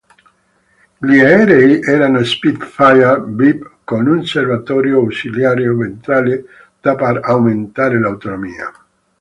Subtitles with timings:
[0.97, 6.43] Gli aerei erano Spitfire Vb con un serbatoio ausiliario ventrale
[6.81, 8.71] da per aumentare l'autonomia.